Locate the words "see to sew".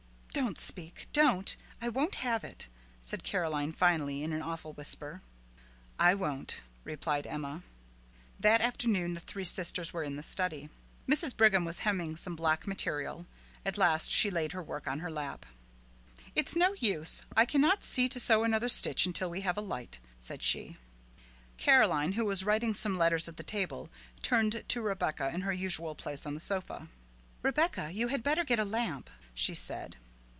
17.83-18.45